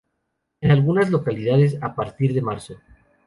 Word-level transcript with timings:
En 0.61 0.71
algunas 0.71 1.11
localidades 1.11 1.77
a 1.83 1.93
partir 1.93 2.33
de 2.33 2.41
marzo. 2.41 2.81